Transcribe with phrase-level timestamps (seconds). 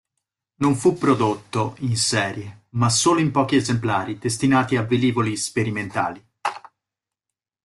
[0.63, 6.25] Non fu prodotto in serie ma solo in pochi esemplari destinati a velivoli sperimentali.